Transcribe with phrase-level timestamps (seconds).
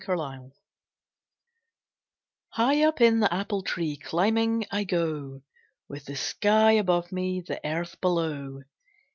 [0.03, 0.51] Climbing
[2.53, 5.43] High up in the apple tree climbing I go,
[5.87, 8.61] With the sky above me, the earth below.